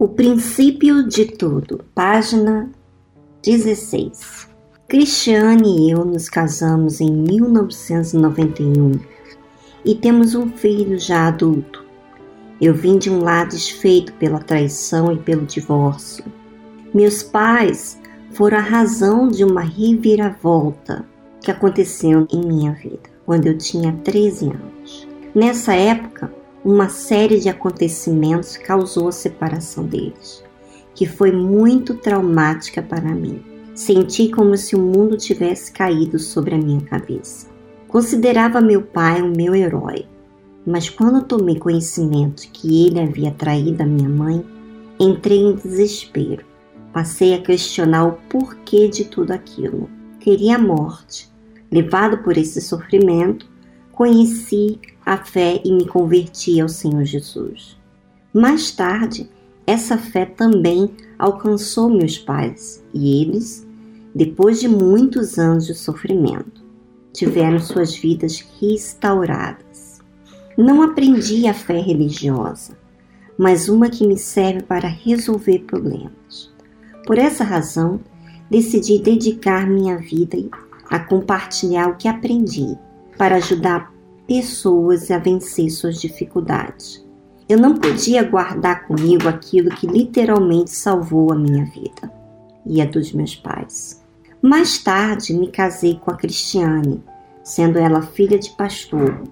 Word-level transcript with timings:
O 0.00 0.06
princípio 0.06 1.08
de 1.08 1.24
tudo, 1.24 1.84
página 1.92 2.70
16. 3.42 4.48
Cristiane 4.86 5.88
e 5.88 5.90
eu 5.90 6.04
nos 6.04 6.28
casamos 6.28 7.00
em 7.00 7.10
1991 7.10 8.92
e 9.84 9.96
temos 9.96 10.36
um 10.36 10.52
filho 10.52 11.00
já 11.00 11.26
adulto. 11.26 11.84
Eu 12.60 12.74
vim 12.74 12.96
de 12.96 13.10
um 13.10 13.18
lar 13.18 13.48
desfeito 13.48 14.12
pela 14.12 14.38
traição 14.38 15.12
e 15.12 15.18
pelo 15.18 15.44
divórcio. 15.44 16.24
Meus 16.94 17.24
pais 17.24 18.00
foram 18.30 18.58
a 18.58 18.60
razão 18.60 19.26
de 19.26 19.42
uma 19.42 19.62
reviravolta 19.62 21.04
que 21.42 21.50
aconteceu 21.50 22.24
em 22.32 22.46
minha 22.46 22.70
vida 22.70 23.10
quando 23.26 23.48
eu 23.48 23.58
tinha 23.58 23.92
13 24.04 24.44
anos. 24.44 25.08
Nessa 25.34 25.74
época, 25.74 26.37
uma 26.70 26.90
série 26.90 27.40
de 27.40 27.48
acontecimentos 27.48 28.58
causou 28.58 29.08
a 29.08 29.12
separação 29.12 29.84
deles, 29.84 30.44
que 30.94 31.06
foi 31.06 31.32
muito 31.32 31.94
traumática 31.94 32.82
para 32.82 33.14
mim. 33.14 33.42
Senti 33.74 34.28
como 34.28 34.54
se 34.54 34.76
o 34.76 34.78
mundo 34.78 35.16
tivesse 35.16 35.72
caído 35.72 36.18
sobre 36.18 36.54
a 36.54 36.58
minha 36.58 36.82
cabeça. 36.82 37.48
Considerava 37.86 38.60
meu 38.60 38.82
pai 38.82 39.22
o 39.22 39.34
meu 39.34 39.54
herói, 39.54 40.04
mas 40.66 40.90
quando 40.90 41.24
tomei 41.24 41.58
conhecimento 41.58 42.46
que 42.52 42.86
ele 42.86 43.00
havia 43.00 43.30
traído 43.30 43.82
a 43.82 43.86
minha 43.86 44.10
mãe, 44.10 44.44
entrei 45.00 45.38
em 45.38 45.54
desespero. 45.54 46.44
Passei 46.92 47.32
a 47.32 47.40
questionar 47.40 48.04
o 48.04 48.18
porquê 48.28 48.88
de 48.88 49.06
tudo 49.06 49.30
aquilo. 49.30 49.88
Queria 50.20 50.56
a 50.56 50.58
morte. 50.58 51.32
Levado 51.72 52.18
por 52.18 52.36
esse 52.36 52.60
sofrimento, 52.60 53.46
conheci 53.90 54.78
a 55.08 55.16
fé 55.16 55.58
e 55.64 55.72
me 55.72 55.86
converti 55.86 56.60
ao 56.60 56.68
Senhor 56.68 57.02
Jesus. 57.02 57.78
Mais 58.30 58.70
tarde, 58.70 59.26
essa 59.66 59.96
fé 59.96 60.26
também 60.26 60.90
alcançou 61.18 61.88
meus 61.88 62.18
pais 62.18 62.84
e 62.92 63.22
eles, 63.22 63.66
depois 64.14 64.60
de 64.60 64.68
muitos 64.68 65.38
anos 65.38 65.64
de 65.64 65.72
sofrimento, 65.72 66.62
tiveram 67.10 67.58
suas 67.58 67.96
vidas 67.96 68.46
restauradas. 68.60 69.98
Não 70.58 70.82
aprendi 70.82 71.46
a 71.46 71.54
fé 71.54 71.80
religiosa, 71.80 72.76
mas 73.38 73.66
uma 73.66 73.88
que 73.88 74.06
me 74.06 74.18
serve 74.18 74.60
para 74.60 74.88
resolver 74.88 75.60
problemas. 75.60 76.52
Por 77.06 77.16
essa 77.16 77.44
razão, 77.44 77.98
decidi 78.50 78.98
dedicar 78.98 79.66
minha 79.66 79.96
vida 79.96 80.36
a 80.90 80.98
compartilhar 80.98 81.88
o 81.88 81.96
que 81.96 82.08
aprendi 82.08 82.76
para 83.16 83.36
ajudar 83.36 83.96
pessoas 84.28 85.10
a 85.10 85.16
vencer 85.16 85.70
suas 85.70 85.98
dificuldades. 85.98 87.02
Eu 87.48 87.56
não 87.56 87.74
podia 87.76 88.22
guardar 88.22 88.86
comigo 88.86 89.26
aquilo 89.26 89.70
que 89.70 89.86
literalmente 89.86 90.70
salvou 90.70 91.32
a 91.32 91.34
minha 91.34 91.64
vida 91.64 92.12
e 92.66 92.82
a 92.82 92.84
dos 92.84 93.10
meus 93.10 93.34
pais. 93.34 94.04
Mais 94.42 94.78
tarde 94.78 95.32
me 95.32 95.48
casei 95.48 95.98
com 95.98 96.10
a 96.10 96.14
Cristiane, 96.14 97.02
sendo 97.42 97.78
ela 97.78 98.02
filha 98.02 98.38
de 98.38 98.50
pastor, 98.50 99.22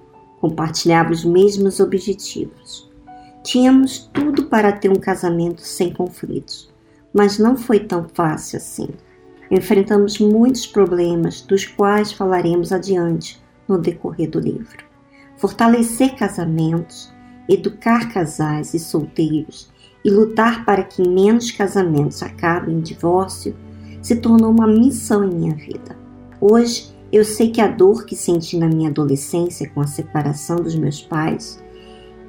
compartilhava 0.41 1.13
os 1.13 1.27
mesmos 1.27 1.79
objetivos. 1.79 2.91
Tínhamos 3.45 4.11
tudo 4.15 4.47
para 4.47 4.73
ter 4.73 4.89
um 4.89 4.99
casamento 4.99 5.61
sem 5.61 5.93
conflitos, 5.93 6.73
mas 7.13 7.39
não 7.39 7.55
foi 7.55 7.81
tão 7.81 8.09
fácil 8.09 8.57
assim. 8.57 8.89
Enfrentamos 9.51 10.19
muitos 10.19 10.67
problemas, 10.67 11.43
dos 11.43 11.67
quais 11.67 12.13
falaremos 12.13 12.73
adiante 12.73 13.39
no 13.69 13.77
decorrer 13.77 14.31
do 14.31 14.41
livro. 14.41 14.86
Fortalecer 15.37 16.15
casamentos, 16.17 17.13
educar 17.49 18.13
casais 18.13 18.75
e 18.75 18.79
solteiros 18.79 19.71
e 20.05 20.11
lutar 20.11 20.65
para 20.65 20.83
que 20.83 21.07
menos 21.07 21.51
casamentos 21.51 22.23
acabem 22.23 22.77
em 22.77 22.81
divórcio 22.81 23.55
se 24.01 24.17
tornou 24.17 24.51
uma 24.51 24.67
missão 24.67 25.25
em 25.25 25.35
minha 25.35 25.55
vida. 25.55 25.97
Hoje, 26.41 26.95
eu 27.13 27.25
sei 27.25 27.51
que 27.51 27.61
a 27.61 27.69
dor 27.69 28.05
que 28.05 28.17
senti 28.17 28.57
na 28.57 28.69
minha 28.69 28.91
adolescência 28.91 29.69
com 29.71 29.81
a 29.81 29.87
separação 29.87 30.57
dos 30.57 30.75
meus 30.75 31.03
pais 31.03 31.63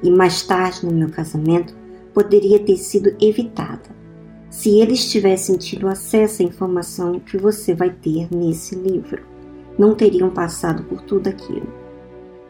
e 0.02 0.10
mais 0.10 0.42
tarde 0.42 0.84
no 0.84 0.92
meu 0.92 1.08
casamento 1.08 1.74
poderia 2.12 2.58
ter 2.58 2.76
sido 2.76 3.14
evitada 3.20 3.96
se 4.50 4.80
eles 4.80 5.10
tivessem 5.10 5.56
tido 5.56 5.88
acesso 5.88 6.42
à 6.42 6.44
informação 6.44 7.20
que 7.20 7.36
você 7.36 7.74
vai 7.74 7.90
ter 7.90 8.28
nesse 8.34 8.74
livro. 8.74 9.22
Não 9.78 9.94
teriam 9.94 10.30
passado 10.30 10.82
por 10.84 11.02
tudo 11.02 11.28
aquilo. 11.28 11.87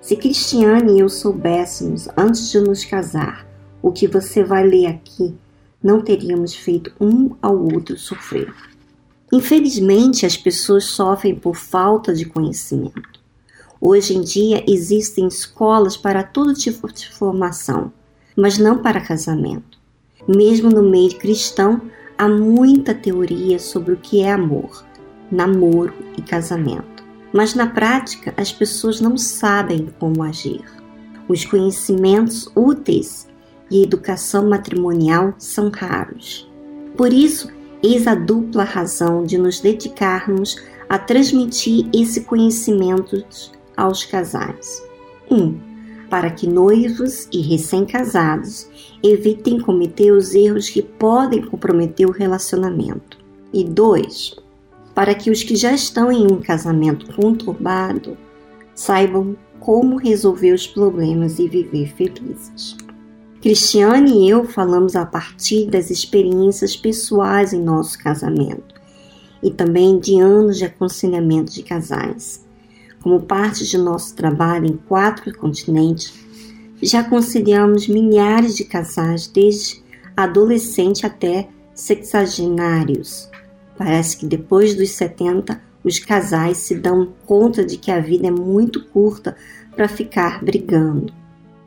Se 0.00 0.16
Cristiane 0.16 0.96
e 0.96 1.00
eu 1.00 1.08
soubéssemos 1.08 2.08
antes 2.16 2.50
de 2.50 2.60
nos 2.60 2.84
casar 2.84 3.46
o 3.82 3.92
que 3.92 4.06
você 4.06 4.44
vai 4.44 4.66
ler 4.66 4.86
aqui, 4.86 5.34
não 5.82 6.00
teríamos 6.00 6.54
feito 6.54 6.92
um 7.00 7.34
ao 7.42 7.56
outro 7.56 7.96
sofrer. 7.98 8.52
Infelizmente, 9.32 10.24
as 10.24 10.36
pessoas 10.36 10.84
sofrem 10.84 11.34
por 11.34 11.54
falta 11.54 12.14
de 12.14 12.24
conhecimento. 12.24 13.20
Hoje 13.80 14.16
em 14.16 14.22
dia 14.22 14.64
existem 14.66 15.28
escolas 15.28 15.96
para 15.96 16.22
todo 16.22 16.54
tipo 16.54 16.92
de 16.92 17.08
formação, 17.10 17.92
mas 18.36 18.56
não 18.58 18.78
para 18.78 19.00
casamento. 19.00 19.78
Mesmo 20.26 20.70
no 20.70 20.82
meio 20.82 21.16
cristão, 21.18 21.80
há 22.16 22.28
muita 22.28 22.94
teoria 22.94 23.58
sobre 23.58 23.92
o 23.92 23.96
que 23.96 24.20
é 24.20 24.32
amor, 24.32 24.84
namoro 25.30 25.92
e 26.16 26.22
casamento. 26.22 26.97
Mas 27.32 27.54
na 27.54 27.66
prática, 27.66 28.32
as 28.36 28.52
pessoas 28.52 29.00
não 29.00 29.16
sabem 29.16 29.88
como 29.98 30.22
agir. 30.22 30.64
Os 31.28 31.44
conhecimentos 31.44 32.48
úteis 32.56 33.28
e 33.70 33.82
educação 33.82 34.48
matrimonial 34.48 35.34
são 35.38 35.70
raros. 35.70 36.50
Por 36.96 37.12
isso, 37.12 37.50
eis 37.82 38.06
a 38.06 38.14
dupla 38.14 38.64
razão 38.64 39.24
de 39.24 39.36
nos 39.36 39.60
dedicarmos 39.60 40.56
a 40.88 40.98
transmitir 40.98 41.86
esse 41.94 42.22
conhecimento 42.22 43.22
aos 43.76 44.04
casais. 44.04 44.82
1. 45.30 45.36
Um, 45.36 45.60
para 46.08 46.30
que 46.30 46.46
noivos 46.46 47.28
e 47.30 47.42
recém-casados 47.42 48.66
evitem 49.02 49.60
cometer 49.60 50.10
os 50.10 50.34
erros 50.34 50.70
que 50.70 50.80
podem 50.80 51.42
comprometer 51.42 52.06
o 52.06 52.12
relacionamento. 52.12 53.18
E 53.52 53.62
dois, 53.62 54.34
para 54.98 55.14
que 55.14 55.30
os 55.30 55.44
que 55.44 55.54
já 55.54 55.72
estão 55.72 56.10
em 56.10 56.26
um 56.26 56.40
casamento 56.40 57.14
conturbado 57.14 58.18
saibam 58.74 59.36
como 59.60 59.96
resolver 59.96 60.52
os 60.52 60.66
problemas 60.66 61.38
e 61.38 61.46
viver 61.46 61.94
felizes. 61.94 62.76
Cristiane 63.40 64.26
e 64.26 64.28
eu 64.28 64.44
falamos 64.44 64.96
a 64.96 65.06
partir 65.06 65.66
das 65.70 65.88
experiências 65.88 66.74
pessoais 66.74 67.52
em 67.52 67.62
nosso 67.62 67.96
casamento 67.96 68.74
e 69.40 69.52
também 69.52 70.00
de 70.00 70.18
anos 70.18 70.58
de 70.58 70.64
aconselhamento 70.64 71.52
de 71.52 71.62
casais. 71.62 72.44
Como 73.00 73.20
parte 73.20 73.68
de 73.68 73.78
nosso 73.78 74.16
trabalho 74.16 74.66
em 74.66 74.76
quatro 74.76 75.32
continentes, 75.38 76.12
já 76.82 77.02
aconselhamos 77.02 77.86
milhares 77.86 78.56
de 78.56 78.64
casais, 78.64 79.28
desde 79.28 79.80
adolescente 80.16 81.06
até 81.06 81.48
sexagenários. 81.72 83.30
Parece 83.78 84.16
que 84.16 84.26
depois 84.26 84.74
dos 84.74 84.90
70, 84.90 85.62
os 85.84 86.00
casais 86.00 86.58
se 86.58 86.74
dão 86.74 87.14
conta 87.24 87.64
de 87.64 87.78
que 87.78 87.92
a 87.92 88.00
vida 88.00 88.26
é 88.26 88.30
muito 88.30 88.84
curta 88.86 89.36
para 89.76 89.86
ficar 89.86 90.44
brigando. 90.44 91.12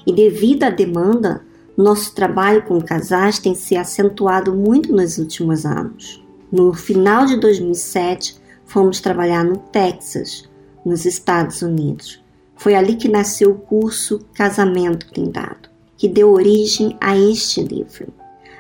E 0.06 0.12
devido 0.12 0.64
à 0.64 0.70
demanda, 0.70 1.42
nosso 1.78 2.14
trabalho 2.14 2.64
com 2.64 2.82
casais 2.82 3.40
tem 3.40 3.56
se 3.56 3.78
acentuado 3.78 4.54
muito 4.54 4.94
nos 4.94 5.18
últimos 5.18 5.66
anos. 5.66 6.22
No 6.52 6.74
final 6.74 7.26
de 7.26 7.40
2007, 7.40 8.36
fomos 8.66 9.00
trabalhar 9.00 9.46
no 9.46 9.58
Texas, 9.58 10.50
nos 10.86 11.06
Estados 11.06 11.62
Unidos. 11.62 12.22
Foi 12.58 12.76
ali 12.76 12.96
que 12.96 13.08
nasceu 13.08 13.52
o 13.52 13.60
curso 13.60 14.20
Casamento 14.34 15.08
Blindado, 15.14 15.70
que 15.96 16.10
deu 16.10 16.34
origem 16.34 16.98
a 17.00 17.18
este 17.18 17.64
livro. 17.64 18.14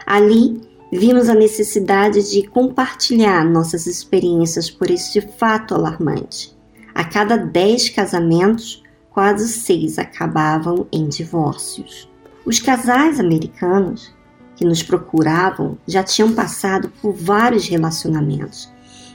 Ali 0.06 0.62
vimos 0.98 1.30
a 1.30 1.34
necessidade 1.34 2.30
de 2.30 2.46
compartilhar 2.48 3.46
nossas 3.46 3.88
experiências 3.88 4.70
por 4.70 4.92
este 4.92 5.22
fato 5.22 5.74
alarmante. 5.74 6.56
A 6.94 7.04
cada 7.06 7.38
dez 7.38 7.90
casamentos, 7.90 8.84
quase 9.10 9.48
seis 9.48 9.98
acabavam 9.98 10.86
em 10.92 11.08
divórcios. 11.08 12.10
Os 12.46 12.60
casais 12.60 13.20
americanos 13.20 14.14
que 14.58 14.66
nos 14.66 14.84
procuravam 14.84 15.78
já 15.88 16.04
tinham 16.04 16.34
passado 16.34 16.92
por 17.02 17.14
vários 17.14 17.68
relacionamentos 17.68 18.70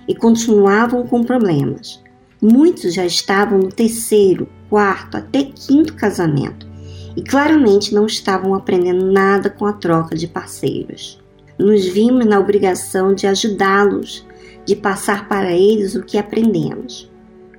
e 0.08 0.14
continuavam 0.14 1.06
com 1.06 1.22
problemas. 1.22 2.02
Muitos 2.40 2.94
já 2.94 3.04
estavam 3.04 3.58
no 3.58 3.68
terceiro, 3.68 4.48
quarto, 4.70 5.16
até 5.16 5.42
quinto 5.44 5.94
casamento 5.94 6.66
e 7.16 7.22
claramente 7.22 7.94
não 7.94 8.06
estavam 8.06 8.54
aprendendo 8.54 9.10
nada 9.10 9.50
com 9.50 9.66
a 9.66 9.72
troca 9.72 10.14
de 10.14 10.28
parceiros. 10.28 11.18
Nos 11.58 11.86
vimos 11.86 12.26
na 12.26 12.38
obrigação 12.38 13.14
de 13.14 13.26
ajudá-los, 13.26 14.26
de 14.64 14.76
passar 14.76 15.28
para 15.28 15.52
eles 15.52 15.94
o 15.94 16.02
que 16.02 16.18
aprendemos. 16.18 17.10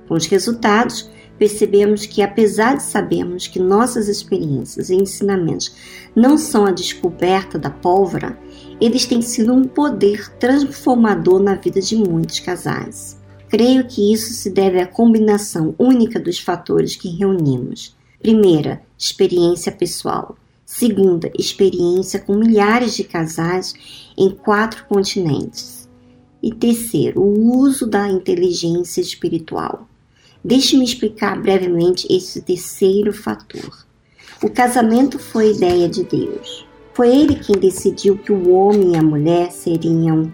Com 0.06 0.14
os 0.14 0.26
resultados, 0.26 1.10
percebemos 1.38 2.06
que, 2.06 2.22
apesar 2.22 2.76
de 2.76 2.82
sabermos 2.82 3.46
que 3.46 3.58
nossas 3.58 4.08
experiências 4.08 4.90
e 4.90 4.94
ensinamentos 4.94 5.74
não 6.14 6.36
são 6.36 6.66
a 6.66 6.70
descoberta 6.70 7.58
da 7.58 7.70
pólvora, 7.70 8.38
eles 8.80 9.06
têm 9.06 9.22
sido 9.22 9.52
um 9.52 9.64
poder 9.64 10.28
transformador 10.38 11.40
na 11.40 11.54
vida 11.54 11.80
de 11.80 11.96
muitos 11.96 12.40
casais. 12.40 13.18
Creio 13.48 13.86
que 13.86 14.12
isso 14.12 14.32
se 14.34 14.50
deve 14.50 14.80
à 14.80 14.86
combinação 14.86 15.74
única 15.78 16.20
dos 16.20 16.38
fatores 16.38 16.96
que 16.96 17.08
reunimos. 17.08 17.96
Primeira, 18.20 18.82
experiência 18.98 19.72
pessoal. 19.72 20.36
Segunda, 20.70 21.32
experiência 21.36 22.20
com 22.20 22.34
milhares 22.34 22.94
de 22.94 23.02
casais 23.02 23.72
em 24.18 24.28
quatro 24.28 24.84
continentes. 24.84 25.88
E 26.42 26.52
terceiro, 26.52 27.22
o 27.22 27.56
uso 27.56 27.86
da 27.86 28.06
inteligência 28.06 29.00
espiritual. 29.00 29.88
Deixe-me 30.44 30.84
explicar 30.84 31.40
brevemente 31.40 32.06
esse 32.10 32.42
terceiro 32.42 33.14
fator. 33.14 33.86
O 34.42 34.50
casamento 34.50 35.18
foi 35.18 35.52
ideia 35.52 35.88
de 35.88 36.04
Deus. 36.04 36.66
Foi 36.92 37.16
ele 37.16 37.36
quem 37.36 37.56
decidiu 37.56 38.18
que 38.18 38.30
o 38.30 38.50
homem 38.50 38.92
e 38.92 38.96
a 38.98 39.02
mulher 39.02 39.50
seriam 39.50 40.30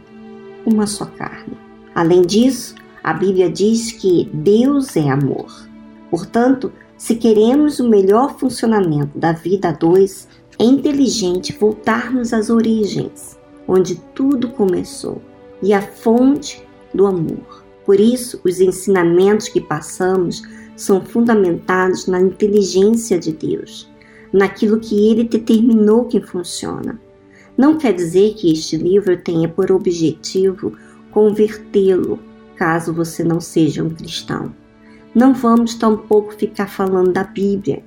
uma 0.67 0.89
só 0.89 1.05
carne. 1.05 1.57
Além 1.95 2.23
disso, 2.23 2.75
a 3.05 3.13
Bíblia 3.15 3.49
diz 3.49 3.93
que 3.93 4.29
Deus 4.35 4.97
é 4.97 5.09
amor. 5.09 5.69
Portanto, 6.11 6.73
se 6.97 7.17
queremos 7.17 7.81
o 7.81 7.89
melhor 7.89 8.39
funcionamento 8.39 9.19
da 9.19 9.33
vida 9.33 9.69
a 9.69 9.73
dois, 9.73 10.29
é 10.59 10.65
inteligente 10.65 11.57
voltarmos 11.59 12.33
às 12.33 12.51
origens, 12.51 13.39
onde 13.67 13.97
tudo 14.15 14.49
começou, 14.51 15.21
e 15.63 15.73
à 15.73 15.83
fonte 15.83 16.63
do 16.95 17.07
amor. 17.07 17.65
Por 17.85 17.99
isso, 17.99 18.41
os 18.45 18.61
ensinamentos 18.61 19.49
que 19.49 19.61
passamos 19.61 20.43
são 20.77 21.01
fundamentados 21.01 22.07
na 22.07 22.21
inteligência 22.21 23.19
de 23.19 23.33
Deus, 23.33 23.91
naquilo 24.33 24.81
que 24.81 25.09
ele 25.09 25.25
determinou 25.25 26.07
que 26.07 26.21
funciona. 26.21 27.01
Não 27.57 27.77
quer 27.77 27.93
dizer 27.93 28.35
que 28.35 28.53
este 28.53 28.77
livro 28.77 29.17
tenha 29.17 29.49
por 29.49 29.71
objetivo 29.71 30.73
convertê-lo, 31.11 32.19
caso 32.57 32.93
você 32.93 33.23
não 33.23 33.41
seja 33.41 33.83
um 33.83 33.91
cristão. 33.91 34.53
Não 35.15 35.33
vamos 35.33 35.75
tampouco 35.75 36.35
ficar 36.35 36.67
falando 36.67 37.13
da 37.13 37.23
Bíblia 37.23 37.81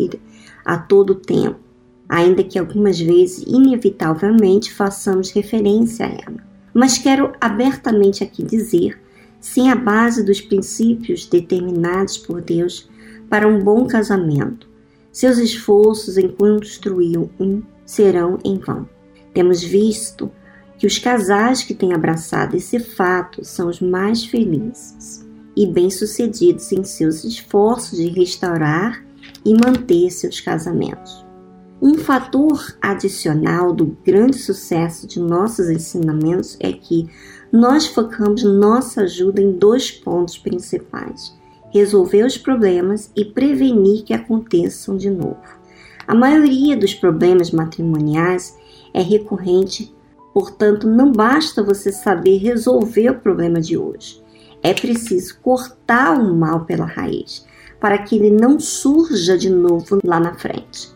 a 0.63 0.77
todo 0.77 1.13
tempo, 1.13 1.59
ainda 2.07 2.41
que 2.41 2.57
algumas 2.57 2.97
vezes, 2.97 3.43
inevitavelmente, 3.45 4.73
façamos 4.73 5.31
referência 5.31 6.05
a 6.05 6.09
ela. 6.09 6.47
Mas 6.73 6.97
quero 6.97 7.33
abertamente 7.41 8.23
aqui 8.23 8.41
dizer, 8.43 8.97
sem 9.41 9.69
a 9.69 9.75
base 9.75 10.23
dos 10.23 10.39
princípios 10.39 11.25
determinados 11.25 12.17
por 12.17 12.41
Deus 12.41 12.89
para 13.29 13.45
um 13.45 13.59
bom 13.59 13.85
casamento, 13.85 14.69
seus 15.11 15.37
esforços 15.37 16.17
em 16.17 16.29
construir 16.29 17.17
um 17.37 17.61
serão 17.85 18.39
em 18.45 18.57
vão. 18.57 18.87
Temos 19.33 19.61
visto 19.61 20.31
que 20.77 20.87
os 20.87 20.97
casais 20.97 21.61
que 21.61 21.73
têm 21.73 21.93
abraçado 21.93 22.55
esse 22.55 22.79
fato 22.79 23.43
são 23.43 23.67
os 23.67 23.81
mais 23.81 24.23
felizes 24.23 25.26
e 25.57 25.65
bem-sucedidos 25.65 26.71
em 26.71 26.83
seus 26.83 27.23
esforços 27.23 27.97
de 27.97 28.09
restaurar 28.09 29.03
e 29.43 29.55
manter 29.55 30.11
seus 30.11 30.39
casamentos. 30.39 31.25
Um 31.81 31.95
fator 31.95 32.77
adicional 32.79 33.73
do 33.73 33.97
grande 34.05 34.37
sucesso 34.37 35.07
de 35.07 35.19
nossos 35.19 35.67
ensinamentos 35.67 36.57
é 36.59 36.71
que 36.71 37.09
nós 37.51 37.87
focamos 37.87 38.43
nossa 38.43 39.01
ajuda 39.01 39.41
em 39.41 39.51
dois 39.51 39.89
pontos 39.89 40.37
principais: 40.37 41.35
resolver 41.73 42.23
os 42.23 42.37
problemas 42.37 43.11
e 43.15 43.25
prevenir 43.25 44.03
que 44.03 44.13
aconteçam 44.13 44.95
de 44.95 45.09
novo. 45.09 45.57
A 46.07 46.13
maioria 46.13 46.77
dos 46.77 46.93
problemas 46.93 47.49
matrimoniais 47.49 48.55
é 48.93 49.01
recorrente, 49.01 49.91
portanto, 50.35 50.87
não 50.87 51.11
basta 51.11 51.63
você 51.63 51.91
saber 51.91 52.37
resolver 52.37 53.09
o 53.09 53.19
problema 53.19 53.59
de 53.59 53.75
hoje. 53.75 54.26
É 54.63 54.73
preciso 54.73 55.39
cortar 55.41 56.19
o 56.19 56.35
mal 56.35 56.65
pela 56.65 56.85
raiz, 56.85 57.45
para 57.79 57.97
que 57.97 58.15
ele 58.15 58.31
não 58.31 58.59
surja 58.59 59.37
de 59.37 59.49
novo 59.49 59.99
lá 60.03 60.19
na 60.19 60.33
frente. 60.33 60.95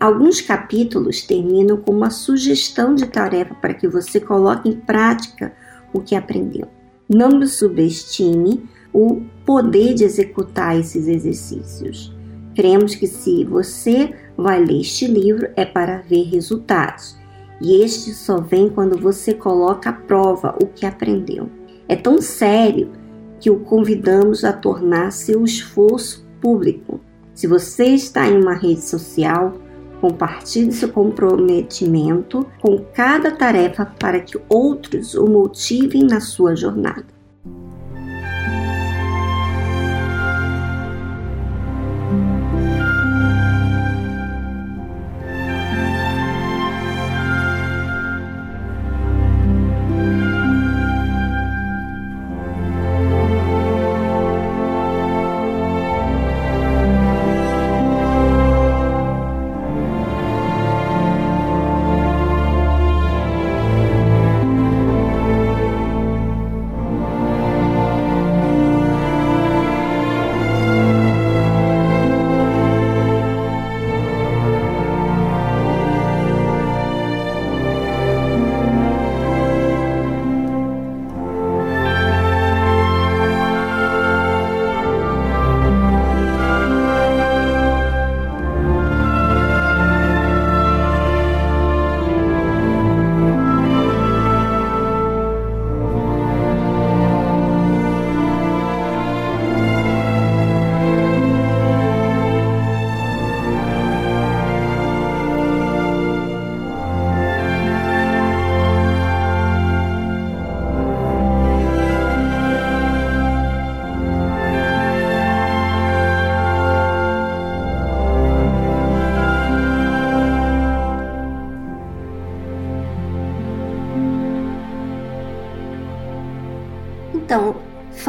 Alguns 0.00 0.40
capítulos 0.40 1.22
terminam 1.22 1.76
com 1.76 1.92
uma 1.92 2.10
sugestão 2.10 2.94
de 2.94 3.06
tarefa 3.06 3.54
para 3.54 3.74
que 3.74 3.86
você 3.86 4.18
coloque 4.18 4.68
em 4.68 4.72
prática 4.72 5.52
o 5.92 6.00
que 6.00 6.16
aprendeu. 6.16 6.66
Não 7.08 7.46
subestime 7.46 8.68
o 8.92 9.22
poder 9.46 9.94
de 9.94 10.04
executar 10.04 10.76
esses 10.78 11.06
exercícios. 11.06 12.12
Cremos 12.54 12.94
que 12.94 13.06
se 13.06 13.44
você 13.44 14.12
vai 14.36 14.64
ler 14.64 14.80
este 14.80 15.06
livro 15.06 15.48
é 15.56 15.64
para 15.64 15.98
ver 15.98 16.24
resultados, 16.24 17.16
e 17.60 17.82
este 17.82 18.12
só 18.12 18.40
vem 18.40 18.68
quando 18.68 18.98
você 18.98 19.32
coloca 19.32 19.90
à 19.90 19.92
prova 19.92 20.56
o 20.60 20.66
que 20.66 20.84
aprendeu. 20.84 21.48
É 21.88 21.94
tão 21.94 22.20
sério 22.20 22.90
que 23.42 23.50
o 23.50 23.58
convidamos 23.58 24.44
a 24.44 24.52
tornar 24.52 25.10
seu 25.10 25.44
esforço 25.44 26.24
público. 26.40 27.00
Se 27.34 27.48
você 27.48 27.86
está 27.86 28.28
em 28.28 28.40
uma 28.40 28.54
rede 28.54 28.82
social, 28.82 29.54
compartilhe 30.00 30.70
seu 30.72 30.88
comprometimento 30.88 32.46
com 32.60 32.78
cada 32.94 33.32
tarefa 33.32 33.84
para 33.84 34.20
que 34.20 34.38
outros 34.48 35.16
o 35.16 35.26
motivem 35.26 36.04
na 36.04 36.20
sua 36.20 36.54
jornada. 36.54 37.11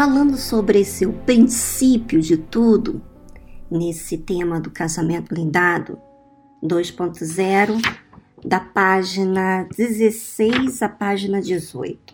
Falando 0.03 0.35
sobre 0.35 0.81
esse 0.81 1.05
o 1.05 1.13
princípio 1.13 2.19
de 2.19 2.35
tudo, 2.35 3.01
nesse 3.71 4.17
tema 4.17 4.59
do 4.59 4.69
casamento 4.69 5.33
blindado 5.33 5.97
2.0, 6.61 7.81
da 8.43 8.59
página 8.59 9.65
16 9.77 10.81
à 10.81 10.89
página 10.89 11.41
18. 11.41 12.13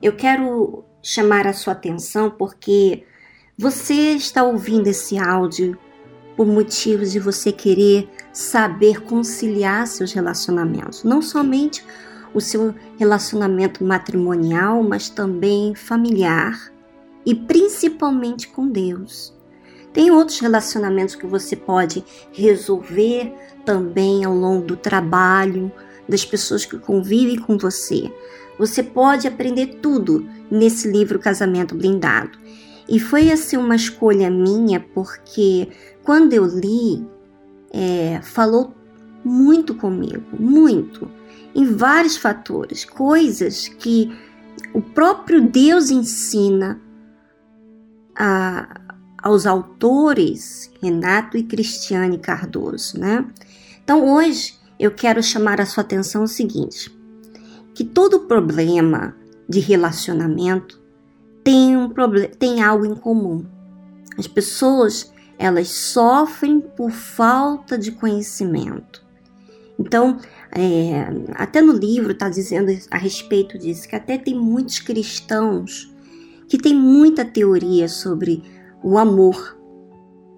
Eu 0.00 0.16
quero 0.16 0.86
chamar 1.02 1.46
a 1.46 1.52
sua 1.52 1.74
atenção 1.74 2.30
porque 2.30 3.04
você 3.58 4.14
está 4.14 4.42
ouvindo 4.42 4.86
esse 4.86 5.18
áudio 5.18 5.76
por 6.34 6.46
motivos 6.46 7.12
de 7.12 7.20
você 7.20 7.52
querer 7.52 8.08
saber 8.32 9.02
conciliar 9.02 9.86
seus 9.86 10.14
relacionamentos, 10.14 11.04
não 11.04 11.20
somente 11.20 11.84
o 12.32 12.40
seu 12.40 12.74
relacionamento 12.98 13.84
matrimonial, 13.84 14.82
mas 14.82 15.10
também 15.10 15.74
familiar 15.74 16.77
e 17.28 17.34
principalmente 17.34 18.48
com 18.48 18.66
Deus. 18.66 19.34
Tem 19.92 20.10
outros 20.10 20.38
relacionamentos 20.38 21.14
que 21.14 21.26
você 21.26 21.54
pode 21.54 22.02
resolver 22.32 23.34
também 23.66 24.24
ao 24.24 24.34
longo 24.34 24.64
do 24.64 24.76
trabalho, 24.78 25.70
das 26.08 26.24
pessoas 26.24 26.64
que 26.64 26.78
convivem 26.78 27.36
com 27.38 27.58
você. 27.58 28.10
Você 28.58 28.82
pode 28.82 29.28
aprender 29.28 29.78
tudo 29.82 30.26
nesse 30.50 30.90
livro 30.90 31.18
Casamento 31.18 31.74
Blindado. 31.74 32.38
E 32.88 32.98
foi 32.98 33.30
assim 33.30 33.58
uma 33.58 33.76
escolha 33.76 34.30
minha, 34.30 34.80
porque 34.80 35.68
quando 36.02 36.32
eu 36.32 36.46
li, 36.46 37.06
é, 37.70 38.20
falou 38.22 38.72
muito 39.22 39.74
comigo, 39.74 40.24
muito, 40.32 41.10
em 41.54 41.66
vários 41.66 42.16
fatores, 42.16 42.86
coisas 42.86 43.68
que 43.68 44.16
o 44.72 44.80
próprio 44.80 45.42
Deus 45.42 45.90
ensina 45.90 46.80
a, 48.18 48.80
aos 49.22 49.46
autores 49.46 50.70
Renato 50.82 51.36
e 51.36 51.44
Cristiane 51.44 52.18
Cardoso, 52.18 52.98
né? 52.98 53.24
Então 53.82 54.04
hoje 54.12 54.58
eu 54.78 54.90
quero 54.90 55.22
chamar 55.22 55.60
a 55.60 55.66
sua 55.66 55.82
atenção 55.82 56.24
o 56.24 56.28
seguinte: 56.28 56.92
que 57.74 57.84
todo 57.84 58.26
problema 58.26 59.14
de 59.48 59.60
relacionamento 59.60 60.80
tem 61.44 61.76
um 61.76 61.88
tem 62.38 62.62
algo 62.62 62.84
em 62.84 62.94
comum. 62.94 63.46
As 64.18 64.26
pessoas 64.26 65.12
elas 65.38 65.68
sofrem 65.68 66.60
por 66.60 66.90
falta 66.90 67.78
de 67.78 67.92
conhecimento. 67.92 69.06
Então, 69.78 70.18
é, 70.50 71.06
até 71.36 71.62
no 71.62 71.72
livro 71.72 72.10
está 72.10 72.28
dizendo 72.28 72.76
a 72.90 72.98
respeito 72.98 73.56
disso, 73.56 73.88
que 73.88 73.94
até 73.94 74.18
tem 74.18 74.34
muitos 74.34 74.80
cristãos 74.80 75.94
que 76.48 76.58
têm 76.58 76.74
muita 76.74 77.24
teoria 77.24 77.88
sobre 77.88 78.42
o 78.82 78.98
amor, 78.98 79.56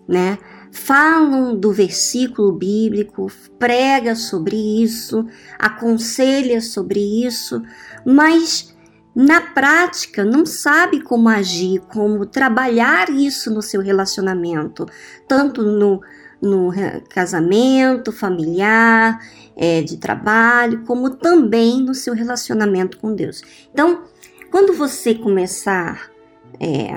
né? 0.08 0.38
Falam 0.72 1.56
do 1.56 1.72
versículo 1.72 2.52
bíblico, 2.52 3.26
prega 3.58 4.14
sobre 4.14 4.56
isso, 4.82 5.26
aconselha 5.58 6.60
sobre 6.60 7.26
isso, 7.26 7.60
mas 8.04 8.74
na 9.14 9.40
prática 9.40 10.24
não 10.24 10.46
sabe 10.46 11.00
como 11.02 11.28
agir, 11.28 11.80
como 11.92 12.24
trabalhar 12.24 13.10
isso 13.10 13.52
no 13.52 13.60
seu 13.60 13.80
relacionamento, 13.80 14.86
tanto 15.26 15.62
no, 15.62 16.00
no 16.40 16.72
casamento 17.08 18.12
familiar, 18.12 19.18
é, 19.56 19.82
de 19.82 19.96
trabalho, 19.96 20.84
como 20.86 21.10
também 21.10 21.82
no 21.82 21.94
seu 21.94 22.14
relacionamento 22.14 22.98
com 22.98 23.14
Deus. 23.14 23.42
Então, 23.72 24.04
quando 24.50 24.74
você 24.74 25.14
começar 25.14 26.10
é, 26.58 26.90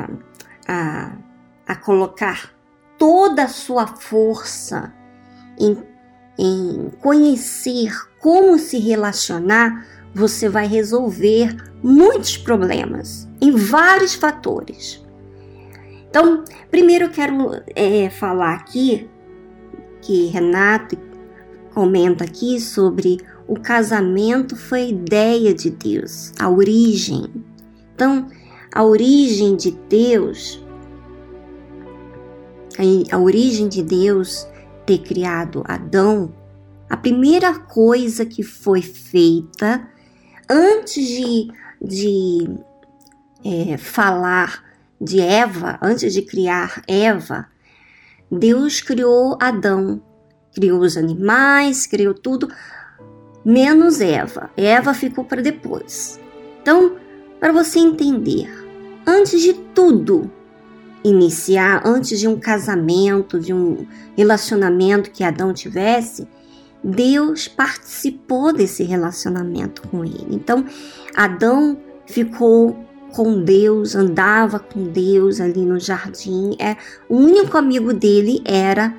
a, 0.67 1.15
a 1.67 1.75
colocar 1.75 2.53
toda 2.97 3.43
a 3.43 3.47
sua 3.47 3.87
força 3.87 4.93
em, 5.59 5.77
em 6.37 6.89
conhecer 7.01 7.91
como 8.19 8.57
se 8.57 8.79
relacionar, 8.79 9.85
você 10.13 10.47
vai 10.47 10.67
resolver 10.67 11.55
muitos 11.83 12.37
problemas 12.37 13.27
em 13.41 13.51
vários 13.51 14.15
fatores. 14.15 15.03
Então, 16.09 16.43
primeiro 16.69 17.05
eu 17.05 17.09
quero 17.09 17.51
é, 17.75 18.09
falar 18.09 18.53
aqui 18.53 19.09
que 20.01 20.27
Renato 20.27 20.97
comenta 21.73 22.23
aqui 22.23 22.59
sobre 22.59 23.17
o 23.47 23.59
casamento 23.59 24.55
foi 24.55 24.89
ideia 24.89 25.53
de 25.53 25.69
Deus, 25.69 26.31
a 26.39 26.49
origem. 26.49 27.25
Então, 27.93 28.27
a 28.73 28.83
origem 28.83 29.55
de 29.55 29.71
Deus, 29.71 30.63
a 33.11 33.17
origem 33.17 33.67
de 33.67 33.83
Deus 33.83 34.47
ter 34.85 34.99
criado 34.99 35.63
Adão, 35.65 36.33
a 36.89 36.97
primeira 36.97 37.57
coisa 37.57 38.25
que 38.25 38.43
foi 38.43 38.81
feita 38.81 39.87
antes 40.49 41.05
de, 41.07 41.47
de 41.81 42.49
é, 43.43 43.77
falar 43.77 44.63
de 44.99 45.19
Eva, 45.19 45.77
antes 45.81 46.13
de 46.13 46.21
criar 46.21 46.81
Eva, 46.87 47.47
Deus 48.31 48.81
criou 48.81 49.37
Adão, 49.39 50.01
criou 50.53 50.79
os 50.79 50.97
animais, 50.97 51.85
criou 51.85 52.13
tudo, 52.13 52.47
menos 53.45 54.01
Eva. 54.01 54.49
Eva 54.55 54.93
ficou 54.93 55.23
para 55.23 55.41
depois. 55.41 56.19
Então, 56.61 56.95
para 57.39 57.51
você 57.51 57.79
entender, 57.79 58.49
antes 59.05 59.41
de 59.41 59.53
tudo 59.53 60.31
iniciar, 61.03 61.81
antes 61.85 62.19
de 62.19 62.27
um 62.27 62.39
casamento, 62.39 63.39
de 63.39 63.53
um 63.53 63.85
relacionamento 64.15 65.11
que 65.11 65.23
Adão 65.23 65.53
tivesse, 65.53 66.27
Deus 66.83 67.47
participou 67.47 68.53
desse 68.53 68.83
relacionamento 68.83 69.87
com 69.89 70.03
ele. 70.03 70.27
Então, 70.31 70.65
Adão 71.15 71.77
ficou 72.05 72.77
com 73.13 73.43
Deus, 73.43 73.95
andava 73.95 74.59
com 74.59 74.83
Deus 74.83 75.39
ali 75.39 75.65
no 75.65 75.79
jardim. 75.79 76.55
É, 76.59 76.75
o 77.07 77.15
único 77.15 77.57
amigo 77.57 77.93
dele 77.93 78.41
era 78.43 78.95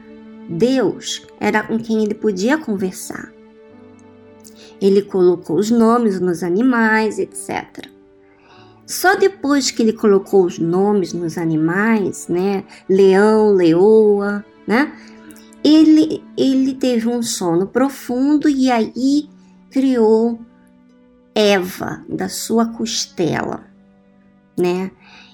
Deus, 0.48 1.26
era 1.40 1.62
com 1.62 1.78
quem 1.78 2.04
ele 2.04 2.14
podia 2.14 2.56
conversar. 2.56 3.33
Ele 4.84 5.00
colocou 5.00 5.56
os 5.56 5.70
nomes 5.70 6.20
nos 6.20 6.42
animais, 6.42 7.18
etc. 7.18 7.88
Só 8.86 9.16
depois 9.16 9.70
que 9.70 9.82
ele 9.82 9.94
colocou 9.94 10.44
os 10.44 10.58
nomes 10.58 11.14
nos 11.14 11.38
animais, 11.38 12.28
né, 12.28 12.64
leão, 12.86 13.54
leoa, 13.54 14.44
né, 14.66 14.92
ele, 15.64 16.22
ele 16.36 16.74
teve 16.74 17.08
um 17.08 17.22
sono 17.22 17.66
profundo 17.66 18.46
e 18.46 18.70
aí 18.70 19.26
criou 19.70 20.38
Eva 21.34 22.04
da 22.06 22.28
sua 22.28 22.66
costela, 22.66 23.64
né? 24.58 24.90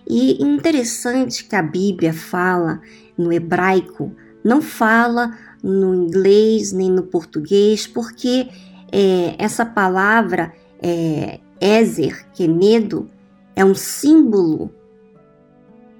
E 0.08 0.42
interessante 0.42 1.44
que 1.44 1.56
a 1.56 1.62
Bíblia 1.62 2.12
fala 2.14 2.80
no 3.18 3.32
hebraico, 3.32 4.14
não 4.44 4.62
fala 4.62 5.36
no 5.60 5.92
inglês 5.92 6.72
nem 6.72 6.90
no 6.90 7.02
português, 7.02 7.86
porque 7.86 8.48
é, 8.92 9.34
essa 9.38 9.64
palavra 9.64 10.52
é, 10.82 11.40
Ezer, 11.60 12.26
que 12.32 12.44
é 12.44 12.48
medo, 12.48 13.10
é 13.54 13.64
um 13.64 13.74
símbolo 13.74 14.70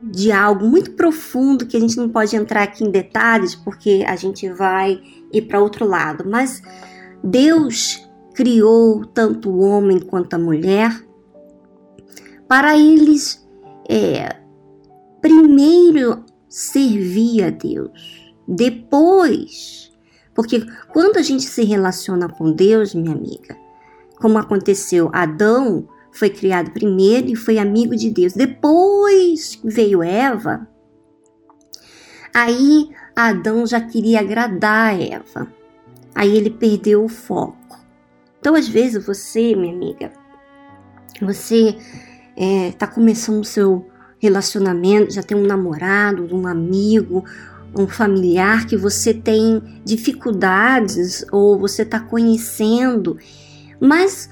de 0.03 0.33
algo 0.33 0.67
muito 0.67 0.93
profundo 0.93 1.67
que 1.67 1.77
a 1.77 1.81
gente 1.81 1.97
não 1.97 2.09
pode 2.09 2.35
entrar 2.35 2.63
aqui 2.63 2.85
em 2.85 2.91
detalhes 2.91 3.55
porque 3.55 4.03
a 4.07 4.17
gente 4.17 4.49
vai 4.51 5.01
ir 5.33 5.43
para 5.43 5.61
outro 5.61 5.87
lado. 5.87 6.25
Mas 6.27 6.63
Deus 7.23 8.09
criou 8.35 9.05
tanto 9.05 9.51
o 9.51 9.61
homem 9.61 10.01
quanto 10.01 10.35
a 10.35 10.39
mulher 10.39 10.91
para 12.49 12.77
eles 12.79 13.47
é, 13.89 14.37
primeiro 15.21 16.25
servir 16.49 17.45
a 17.45 17.51
Deus, 17.51 18.35
depois, 18.49 19.90
porque 20.41 20.67
quando 20.89 21.19
a 21.19 21.23
gente 21.23 21.43
se 21.43 21.63
relaciona 21.65 22.27
com 22.27 22.51
Deus, 22.51 22.95
minha 22.95 23.15
amiga, 23.15 23.59
como 24.19 24.39
aconteceu 24.39 25.11
Adão 25.13 25.87
foi 26.11 26.31
criado 26.31 26.71
primeiro 26.71 27.29
e 27.29 27.37
foi 27.37 27.59
amigo 27.59 27.95
de 27.95 28.11
Deus. 28.11 28.33
Depois 28.33 29.61
veio 29.63 30.03
Eva. 30.03 30.67
Aí 32.33 32.89
Adão 33.15 33.67
já 33.67 33.83
queria 33.83 34.21
agradar 34.21 34.95
a 34.95 34.99
Eva. 34.99 35.47
Aí 36.15 36.35
ele 36.35 36.49
perdeu 36.49 37.05
o 37.05 37.09
foco. 37.09 37.79
Então, 38.41 38.55
às 38.55 38.67
vezes, 38.67 39.05
você, 39.05 39.55
minha 39.55 39.75
amiga, 39.75 40.11
você 41.21 41.77
está 42.67 42.87
é, 42.87 42.91
começando 42.95 43.41
o 43.41 43.45
seu 43.45 43.87
relacionamento, 44.19 45.13
já 45.13 45.23
tem 45.23 45.37
um 45.37 45.47
namorado, 45.47 46.35
um 46.35 46.47
amigo, 46.47 47.25
um 47.77 47.87
familiar 47.87 48.67
que 48.67 48.77
você 48.77 49.15
tem 49.15 49.63
dificuldades 49.85 51.25
ou 51.31 51.59
você 51.59 51.83
está 51.83 52.01
conhecendo, 52.01 53.17
mas 53.81 54.29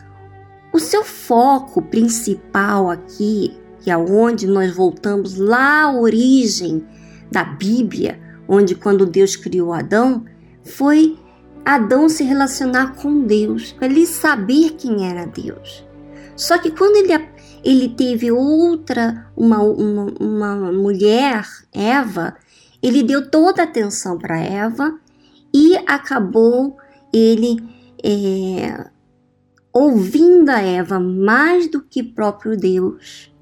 o 0.73 0.79
seu 0.79 1.05
foco 1.05 1.81
principal 1.83 2.91
aqui, 2.91 3.57
que 3.81 3.91
é 3.91 3.97
onde 3.97 4.47
nós 4.47 4.75
voltamos 4.75 5.37
lá 5.37 5.85
à 5.85 5.93
origem 5.93 6.85
da 7.31 7.45
Bíblia, 7.45 8.21
onde 8.47 8.75
quando 8.75 9.07
Deus 9.07 9.37
criou 9.37 9.73
Adão, 9.73 10.25
foi 10.65 11.19
Adão 11.65 12.09
se 12.09 12.25
relacionar 12.25 12.95
com 12.97 13.25
Deus, 13.25 13.75
ele 13.81 14.07
saber 14.07 14.73
quem 14.73 15.09
era 15.09 15.27
Deus. 15.27 15.87
Só 16.35 16.57
que 16.57 16.71
quando 16.71 16.97
ele, 16.97 17.29
ele 17.65 17.89
teve 17.91 18.31
outra, 18.31 19.27
uma, 19.37 19.61
uma, 19.61 20.05
uma 20.21 20.73
mulher, 20.73 21.45
Eva, 21.73 22.37
ele 22.83 23.03
deu 23.03 23.31
toda 23.31 23.63
a 23.63 23.65
atenção 23.65 24.19
para 24.19 24.39
Eva 24.39 24.99
e 25.53 25.77
acabou 25.87 26.77
ele 27.13 27.57
é, 28.03 28.89
ouvindo 29.73 30.51
a 30.51 30.61
Eva 30.61 31.01
mais 31.01 31.71
do 31.71 31.83
que 31.83 32.03
próprio 32.03 32.57
Deus. 32.57 33.33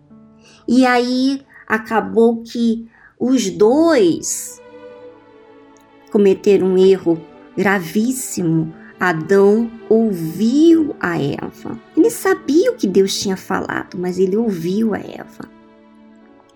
E 0.67 0.85
aí 0.87 1.43
acabou 1.67 2.43
que 2.43 2.89
os 3.19 3.51
dois 3.51 4.61
cometeram 6.11 6.69
um 6.69 6.79
erro 6.79 7.21
gravíssimo 7.57 8.73
Adão 8.99 9.71
ouviu 9.91 10.97
a 10.99 11.21
Eva. 11.21 11.79
Ele 11.95 12.11
sabia 12.11 12.73
o 12.73 12.77
que 12.77 12.87
Deus 12.87 13.19
tinha 13.19 13.37
falado, 13.37 13.99
mas 13.99 14.19
ele 14.19 14.37
ouviu 14.37 14.95
a 14.95 14.99
Eva. 14.99 15.56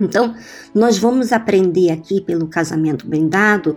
Então, 0.01 0.35
nós 0.75 0.97
vamos 0.99 1.33
aprender 1.33 1.91
aqui 1.91 2.21
pelo 2.21 2.47
casamento 2.47 3.07
blindado 3.07 3.77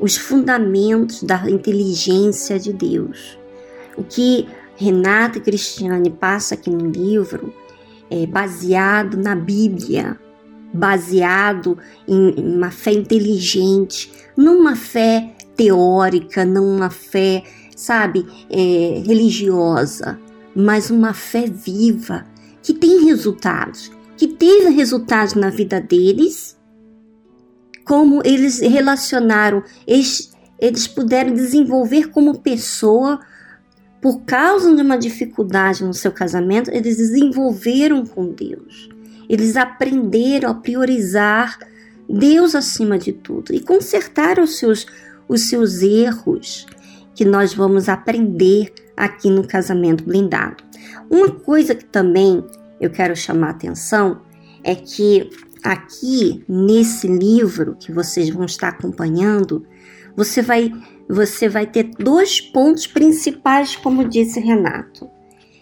os 0.00 0.16
fundamentos 0.16 1.22
da 1.22 1.48
inteligência 1.48 2.58
de 2.58 2.72
Deus. 2.72 3.38
O 3.96 4.02
que 4.02 4.48
Renata 4.76 5.38
e 5.38 5.40
Cristiane 5.40 6.10
passa 6.10 6.54
aqui 6.54 6.70
no 6.70 6.90
livro 6.90 7.54
é 8.10 8.26
baseado 8.26 9.16
na 9.16 9.34
Bíblia, 9.34 10.18
baseado 10.72 11.78
em 12.08 12.34
uma 12.36 12.70
fé 12.70 12.92
inteligente, 12.92 14.10
numa 14.36 14.74
fé 14.74 15.34
teórica, 15.56 16.44
numa 16.44 16.90
fé, 16.90 17.44
sabe, 17.76 18.26
é, 18.50 19.02
religiosa, 19.06 20.18
mas 20.54 20.90
uma 20.90 21.14
fé 21.14 21.44
viva 21.46 22.26
que 22.62 22.74
tem 22.74 23.04
resultados, 23.04 23.90
que 24.22 24.28
teve 24.28 24.68
resultados 24.68 25.34
na 25.34 25.50
vida 25.50 25.80
deles, 25.80 26.56
como 27.84 28.22
eles 28.24 28.60
relacionaram, 28.60 29.64
eles, 29.84 30.32
eles 30.60 30.86
puderam 30.86 31.34
desenvolver 31.34 32.08
como 32.10 32.38
pessoa 32.38 33.18
por 34.00 34.20
causa 34.20 34.76
de 34.76 34.80
uma 34.80 34.96
dificuldade 34.96 35.82
no 35.82 35.92
seu 35.92 36.12
casamento, 36.12 36.70
eles 36.70 36.98
desenvolveram 36.98 38.06
com 38.06 38.28
Deus. 38.28 38.88
Eles 39.28 39.56
aprenderam 39.56 40.50
a 40.50 40.54
priorizar 40.54 41.58
Deus 42.08 42.54
acima 42.54 42.96
de 42.96 43.12
tudo 43.12 43.52
e 43.52 43.58
consertar 43.58 44.38
os 44.38 44.56
seus, 44.56 44.86
os 45.26 45.48
seus 45.48 45.82
erros 45.82 46.64
que 47.12 47.24
nós 47.24 47.54
vamos 47.54 47.88
aprender 47.88 48.72
aqui 48.96 49.28
no 49.28 49.44
casamento 49.44 50.04
blindado. 50.04 50.62
Uma 51.10 51.28
coisa 51.28 51.74
que 51.74 51.86
também 51.86 52.44
eu 52.82 52.90
quero 52.90 53.14
chamar 53.14 53.46
a 53.46 53.50
atenção 53.50 54.22
é 54.64 54.74
que 54.74 55.30
aqui 55.62 56.44
nesse 56.48 57.06
livro 57.06 57.76
que 57.78 57.92
vocês 57.92 58.28
vão 58.28 58.44
estar 58.44 58.68
acompanhando, 58.68 59.64
você 60.16 60.42
vai 60.42 60.72
você 61.08 61.48
vai 61.48 61.66
ter 61.66 61.90
dois 61.98 62.40
pontos 62.40 62.86
principais, 62.86 63.76
como 63.76 64.08
disse 64.08 64.40
Renato: 64.40 65.08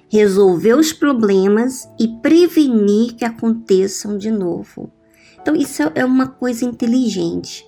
resolver 0.09 0.75
os 0.75 0.93
problemas 0.93 1.89
e 1.99 2.09
prevenir 2.09 3.15
que 3.15 3.25
aconteçam 3.25 4.17
de 4.17 4.31
novo. 4.31 4.91
Então, 5.41 5.55
isso 5.55 5.83
é 5.95 6.05
uma 6.05 6.27
coisa 6.27 6.65
inteligente. 6.65 7.67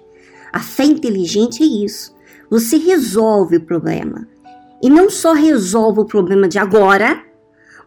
A 0.53 0.61
fé 0.61 0.85
inteligente 0.85 1.63
é 1.63 1.67
isso. 1.67 2.15
Você 2.51 2.77
resolve 2.77 3.57
o 3.57 3.65
problema. 3.65 4.29
E 4.83 4.91
não 4.91 5.09
só 5.09 5.33
resolve 5.33 6.01
o 6.01 6.05
problema 6.05 6.49
de 6.49 6.59
agora, 6.59 7.25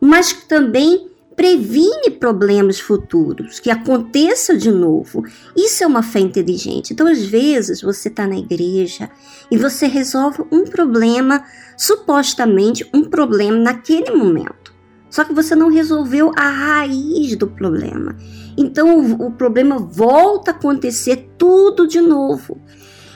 mas 0.01 0.34
também 0.34 1.14
previne 1.36 2.12
problemas 2.12 2.80
futuros, 2.80 3.60
que 3.60 3.70
aconteça 3.70 4.58
de 4.58 4.72
novo. 4.72 5.24
Isso 5.56 5.84
é 5.84 5.88
uma 5.88 6.01
fé 6.01 6.20
inteligente. 6.20 6.94
Então, 6.94 7.08
às 7.08 7.24
vezes, 7.24 7.82
você 7.82 8.08
está 8.08 8.25
na 8.25 8.38
igreja 8.38 9.10
e 9.51 9.58
você 9.58 9.86
resolve 9.86 10.44
um 10.51 10.63
problema, 10.63 11.44
supostamente 11.77 12.89
um 12.94 13.04
problema 13.04 13.58
naquele 13.58 14.12
momento. 14.12 14.74
Só 15.10 15.24
que 15.24 15.34
você 15.34 15.56
não 15.56 15.70
resolveu 15.70 16.32
a 16.36 16.50
raiz 16.50 17.36
do 17.36 17.48
problema. 17.48 18.15
Então, 18.58 19.00
o, 19.00 19.27
o 19.27 19.32
problema 19.32 19.77
volta 19.77 20.51
a 20.51 20.54
acontecer 20.54 21.30
tudo 21.38 21.88
de 21.88 22.00
novo. 22.00 22.62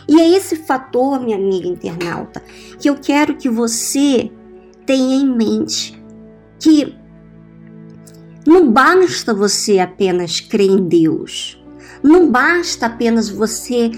E 0.07 0.19
é 0.19 0.29
esse 0.29 0.55
fator, 0.55 1.21
minha 1.21 1.37
amiga 1.37 1.67
internauta, 1.67 2.41
que 2.79 2.89
eu 2.89 2.95
quero 2.95 3.35
que 3.35 3.47
você 3.47 4.31
tenha 4.85 5.15
em 5.15 5.25
mente. 5.25 6.01
Que 6.59 6.98
não 8.45 8.71
basta 8.71 9.33
você 9.33 9.79
apenas 9.79 10.39
crer 10.39 10.69
em 10.69 10.87
Deus. 10.87 11.61
Não 12.01 12.31
basta 12.31 12.85
apenas 12.85 13.29
você 13.29 13.91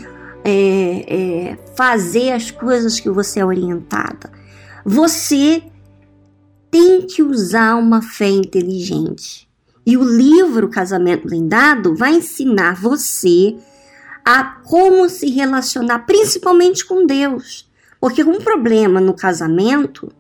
é, 0.44 1.06
é, 1.08 1.58
fazer 1.76 2.32
as 2.32 2.50
coisas 2.50 3.00
que 3.00 3.10
você 3.10 3.40
é 3.40 3.46
orientada. 3.46 4.32
Você 4.84 5.64
tem 6.70 7.02
que 7.02 7.22
usar 7.22 7.76
uma 7.76 8.02
fé 8.02 8.30
inteligente. 8.30 9.48
E 9.86 9.98
o 9.98 10.04
livro 10.04 10.70
Casamento 10.70 11.28
Blindado 11.28 11.96
vai 11.96 12.14
ensinar 12.14 12.76
você 12.76 13.56
a 14.24 14.44
como 14.44 15.10
se 15.10 15.30
relacionar, 15.30 16.00
principalmente 16.00 16.86
com 16.86 17.06
Deus. 17.06 17.70
Porque 18.00 18.24
um 18.24 18.40
problema 18.40 19.00
no 19.00 19.14
casamento, 19.14 20.12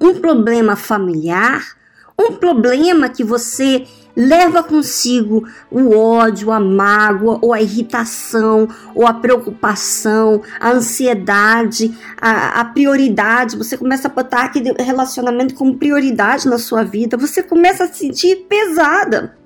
um 0.00 0.14
problema 0.14 0.76
familiar, 0.76 1.77
um 2.18 2.32
problema 2.32 3.08
que 3.08 3.22
você 3.22 3.86
leva 4.16 4.64
consigo 4.64 5.48
o 5.70 5.96
ódio, 5.96 6.50
a 6.50 6.58
mágoa, 6.58 7.38
ou 7.40 7.52
a 7.52 7.62
irritação, 7.62 8.68
ou 8.92 9.06
a 9.06 9.14
preocupação, 9.14 10.42
a 10.58 10.72
ansiedade, 10.72 11.96
a, 12.20 12.60
a, 12.60 12.64
prioridade. 12.64 13.56
Você 13.56 13.78
começa 13.78 14.08
a 14.08 14.10
botar 14.10 14.42
aquele 14.46 14.72
relacionamento 14.72 15.54
como 15.54 15.78
prioridade 15.78 16.48
na 16.48 16.58
sua 16.58 16.82
vida, 16.82 17.16
você 17.16 17.44
começa 17.44 17.84
a 17.84 17.86
se 17.86 18.00
sentir 18.00 18.46
pesada. 18.48 19.36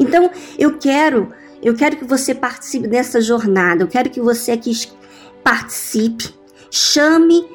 Então, 0.00 0.30
eu 0.58 0.76
quero, 0.76 1.28
eu 1.62 1.74
quero 1.74 1.96
que 1.96 2.04
você 2.04 2.34
participe 2.34 2.88
dessa 2.88 3.20
jornada. 3.20 3.84
Eu 3.84 3.88
quero 3.88 4.10
que 4.10 4.20
você 4.20 4.52
aqui 4.52 4.72
participe, 5.44 6.34
chame 6.70 7.46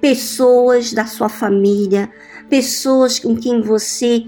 pessoas 0.00 0.92
da 0.92 1.06
sua 1.06 1.28
família, 1.28 2.10
pessoas 2.48 3.18
com 3.18 3.36
quem 3.36 3.60
você 3.62 4.26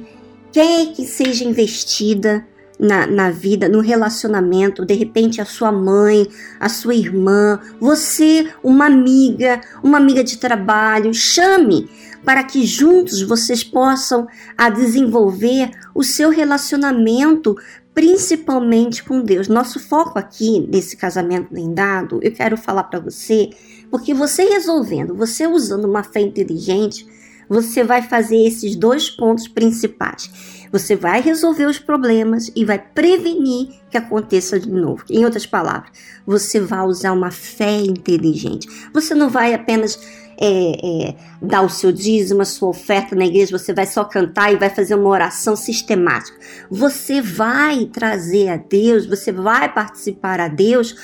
quer 0.53 0.93
que 0.93 1.05
seja 1.05 1.45
investida 1.45 2.47
na, 2.79 3.07
na 3.07 3.31
vida, 3.31 3.69
no 3.69 3.81
relacionamento, 3.81 4.85
de 4.85 4.95
repente 4.95 5.41
a 5.41 5.45
sua 5.45 5.73
mãe, 5.73 6.27
a 6.61 6.69
sua 6.69 6.95
irmã, 6.95 7.59
você, 7.81 8.49
uma 8.63 8.87
amiga, 8.87 9.61
uma 9.83 9.99
amiga 9.99 10.23
de 10.23 10.37
trabalho, 10.37 11.13
chame 11.15 11.89
para 12.25 12.43
que 12.43 12.67
juntos 12.67 13.23
vocês 13.23 13.63
possam 13.63 14.27
a 14.59 14.69
desenvolver 14.69 15.71
o 15.95 16.03
seu 16.03 16.29
relacionamento 16.29 17.57
principalmente 17.95 19.03
com 19.03 19.23
Deus. 19.23 19.49
Nosso 19.49 19.81
foco 19.81 20.19
aqui 20.19 20.69
nesse 20.71 20.99
casamento 20.99 21.49
blindado, 21.51 22.21
eu 22.23 22.31
quero 22.31 22.57
falar 22.57 22.85
para 22.85 23.01
você, 23.01 23.49
porque 23.91 24.13
você 24.13 24.45
resolvendo, 24.45 25.15
você 25.15 25.47
usando 25.47 25.87
uma 25.87 26.03
fé 26.03 26.21
inteligente, 26.21 27.07
você 27.49 27.85
vai 27.85 28.03
fazer 28.03 28.37
esses 28.47 28.77
dois 28.77 29.09
pontos 29.11 29.49
principais. 29.49 30.31
Você 30.73 30.97
vai 30.97 31.21
resolver 31.21 31.67
os 31.67 31.79
problemas 31.79 32.51
e 32.55 32.65
vai 32.65 32.79
prevenir 32.79 33.69
que 33.91 33.97
aconteça 33.97 34.59
de 34.59 34.71
novo. 34.71 35.05
Em 35.09 35.25
outras 35.25 35.47
palavras, 35.47 35.91
você 36.27 36.61
vai 36.61 36.85
usar 36.85 37.13
uma 37.13 37.31
fé 37.31 37.79
inteligente. 37.81 38.69
Você 38.93 39.15
não 39.15 39.29
vai 39.29 39.55
apenas 39.55 39.99
é, 40.39 41.09
é, 41.09 41.15
dar 41.41 41.63
o 41.63 41.69
seu 41.69 41.91
dízimo, 41.91 42.43
a 42.43 42.45
sua 42.45 42.69
oferta 42.69 43.17
na 43.17 43.25
igreja, 43.25 43.57
você 43.57 43.73
vai 43.73 43.87
só 43.87 44.05
cantar 44.05 44.53
e 44.53 44.57
vai 44.57 44.69
fazer 44.69 44.95
uma 44.95 45.09
oração 45.09 45.57
sistemática. 45.57 46.39
Você 46.71 47.23
vai 47.23 47.87
trazer 47.87 48.49
a 48.49 48.57
Deus, 48.57 49.07
você 49.07 49.33
vai 49.33 49.73
participar 49.73 50.41
a 50.41 50.49
Deus 50.49 50.95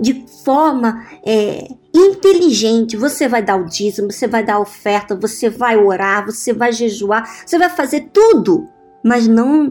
de 0.00 0.24
forma 0.44 1.06
é, 1.24 1.68
inteligente. 1.94 2.96
Você 2.96 3.28
vai 3.28 3.42
dar 3.42 3.56
o 3.56 3.66
dízimo, 3.66 4.10
você 4.10 4.26
vai 4.26 4.44
dar 4.44 4.58
oferta, 4.58 5.14
você 5.14 5.48
vai 5.48 5.76
orar, 5.76 6.26
você 6.26 6.52
vai 6.52 6.72
jejuar, 6.72 7.28
você 7.46 7.58
vai 7.58 7.70
fazer 7.70 8.10
tudo, 8.12 8.68
mas 9.02 9.26
não 9.26 9.70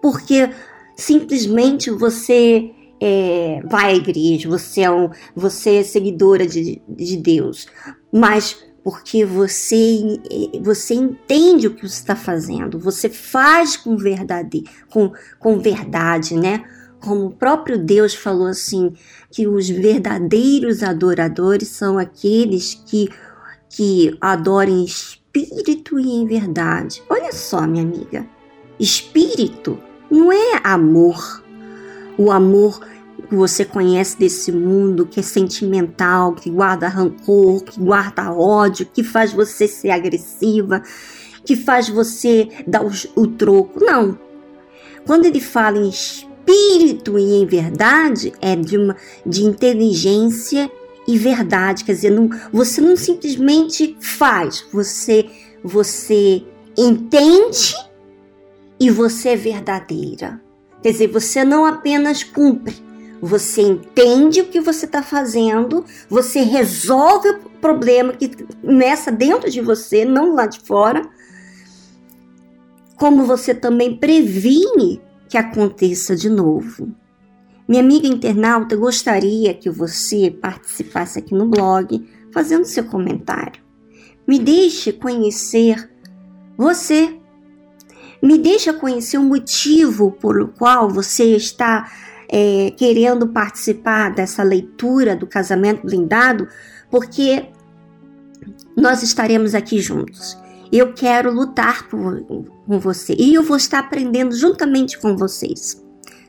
porque 0.00 0.50
simplesmente 0.96 1.90
você 1.90 2.70
é, 3.00 3.60
vai 3.64 3.92
à 3.92 3.94
igreja, 3.94 4.48
você 4.48 4.82
é, 4.82 4.90
um, 4.90 5.10
você 5.34 5.76
é 5.76 5.82
seguidora 5.82 6.46
de, 6.46 6.80
de 6.88 7.16
Deus, 7.16 7.66
mas 8.12 8.64
porque 8.84 9.24
você, 9.24 10.20
você 10.62 10.94
entende 10.94 11.66
o 11.66 11.74
que 11.74 11.88
você 11.88 11.94
está 11.94 12.14
fazendo, 12.14 12.78
você 12.78 13.08
faz 13.08 13.78
com 13.78 13.96
verdade, 13.96 14.62
com, 14.90 15.10
com 15.38 15.58
verdade, 15.58 16.34
né? 16.34 16.64
Como 17.04 17.26
o 17.26 17.30
próprio 17.30 17.76
Deus 17.76 18.14
falou 18.14 18.46
assim, 18.46 18.94
que 19.30 19.46
os 19.46 19.68
verdadeiros 19.68 20.82
adoradores 20.82 21.68
são 21.68 21.98
aqueles 21.98 22.74
que, 22.86 23.10
que 23.68 24.16
adoram 24.20 24.72
em 24.72 24.84
espírito 24.84 26.00
e 26.00 26.08
em 26.08 26.26
verdade. 26.26 27.02
Olha 27.10 27.30
só, 27.30 27.66
minha 27.66 27.84
amiga, 27.84 28.26
espírito 28.80 29.78
não 30.10 30.32
é 30.32 30.60
amor. 30.64 31.44
O 32.16 32.30
amor 32.30 32.80
que 33.28 33.34
você 33.34 33.66
conhece 33.66 34.18
desse 34.18 34.50
mundo, 34.50 35.04
que 35.04 35.20
é 35.20 35.22
sentimental, 35.22 36.32
que 36.32 36.48
guarda 36.48 36.88
rancor, 36.88 37.64
que 37.64 37.78
guarda 37.78 38.32
ódio, 38.32 38.88
que 38.90 39.02
faz 39.02 39.30
você 39.32 39.68
ser 39.68 39.90
agressiva, 39.90 40.82
que 41.44 41.54
faz 41.54 41.88
você 41.88 42.48
dar 42.66 42.82
o, 42.82 42.90
o 43.14 43.26
troco. 43.26 43.84
Não. 43.84 44.18
Quando 45.04 45.26
ele 45.26 45.40
fala 45.40 45.76
em 45.76 45.88
espírito, 45.88 46.33
espírito 46.44 47.18
e 47.18 47.34
em 47.34 47.46
verdade 47.46 48.32
é 48.40 48.54
de 48.54 48.76
uma 48.76 48.96
de 49.24 49.44
inteligência 49.44 50.70
e 51.06 51.18
verdade. 51.18 51.84
Quer 51.84 51.92
dizer, 51.92 52.10
não, 52.10 52.28
você 52.52 52.80
não 52.80 52.96
simplesmente 52.96 53.96
faz, 54.00 54.64
você, 54.72 55.26
você 55.62 56.44
entende 56.76 57.74
e 58.78 58.90
você 58.90 59.30
é 59.30 59.36
verdadeira. 59.36 60.40
Quer 60.82 60.92
dizer, 60.92 61.08
você 61.08 61.44
não 61.44 61.64
apenas 61.64 62.22
cumpre, 62.22 62.76
você 63.20 63.62
entende 63.62 64.42
o 64.42 64.46
que 64.46 64.60
você 64.60 64.84
está 64.84 65.02
fazendo, 65.02 65.84
você 66.10 66.42
resolve 66.42 67.30
o 67.30 67.50
problema 67.58 68.12
que 68.12 68.28
começa 68.60 69.10
dentro 69.10 69.50
de 69.50 69.62
você, 69.62 70.04
não 70.04 70.34
lá 70.34 70.46
de 70.46 70.60
fora, 70.60 71.08
como 72.96 73.24
você 73.24 73.54
também 73.54 73.96
previne 73.96 75.00
que 75.34 75.38
aconteça 75.38 76.14
de 76.14 76.30
novo. 76.30 76.94
Minha 77.66 77.82
amiga 77.82 78.06
internauta 78.06 78.76
gostaria 78.76 79.52
que 79.52 79.68
você 79.68 80.30
participasse 80.30 81.18
aqui 81.18 81.34
no 81.34 81.48
blog, 81.48 82.08
fazendo 82.32 82.64
seu 82.64 82.84
comentário. 82.84 83.60
Me 84.28 84.38
deixe 84.38 84.92
conhecer 84.92 85.90
você. 86.56 87.18
Me 88.22 88.38
deixe 88.38 88.72
conhecer 88.74 89.18
o 89.18 89.24
motivo 89.24 90.12
por 90.12 90.52
qual 90.52 90.88
você 90.88 91.34
está 91.34 91.90
é, 92.28 92.70
querendo 92.76 93.26
participar 93.26 94.14
dessa 94.14 94.44
leitura 94.44 95.16
do 95.16 95.26
casamento 95.26 95.84
blindado, 95.84 96.46
porque 96.88 97.48
nós 98.76 99.02
estaremos 99.02 99.52
aqui 99.52 99.80
juntos. 99.80 100.38
Eu 100.76 100.92
quero 100.92 101.32
lutar 101.32 101.88
por, 101.88 102.20
com 102.66 102.80
você 102.80 103.14
e 103.16 103.32
eu 103.32 103.44
vou 103.44 103.56
estar 103.56 103.78
aprendendo 103.78 104.34
juntamente 104.34 104.98
com 104.98 105.16
vocês, 105.16 105.80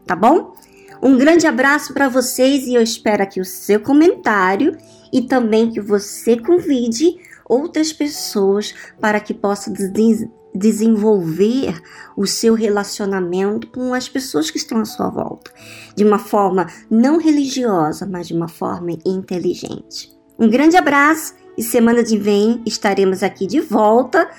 tá 0.05 0.15
bom? 0.15 0.53
Um 1.01 1.17
grande 1.17 1.47
abraço 1.47 1.95
para 1.95 2.08
vocês 2.08 2.67
e 2.67 2.75
eu 2.75 2.81
espero 2.84 3.23
aqui 3.23 3.41
o 3.41 3.45
seu 3.45 3.79
comentário 3.79 4.77
e 5.12 5.23
também 5.23 5.71
que 5.71 5.81
você 5.81 6.38
convide 6.38 7.17
outras 7.43 7.91
pessoas 7.91 8.71
para 9.01 9.19
que 9.19 9.34
possa 9.34 9.71
des 9.71 10.27
desenvolver 10.53 11.81
o 12.15 12.27
seu 12.27 12.53
relacionamento 12.53 13.67
com 13.71 13.95
as 13.95 14.08
pessoas 14.08 14.51
que 14.51 14.58
estão 14.58 14.79
à 14.79 14.86
sua 14.86 15.10
volta, 15.10 15.51
de 15.95 16.05
uma 16.05 16.19
forma 16.19 16.67
não 16.89 17.17
religiosa, 17.17 18.05
mas 18.05 18.27
de 18.27 18.34
uma 18.36 18.47
forma 18.47 18.91
inteligente. 19.05 20.15
Um 20.39 20.49
grande 20.49 20.77
abraço 20.77 21.34
e 21.58 21.63
semana 21.63 22.04
que 22.04 22.18
vem 22.18 22.62
estaremos 22.65 23.24
aqui 23.24 23.48
de 23.48 23.60
volta, 23.60 24.30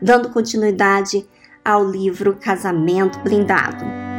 dando 0.00 0.30
continuidade 0.30 1.26
ao 1.64 1.88
livro 1.88 2.36
Casamento 2.36 3.18
Blindado. 3.20 4.13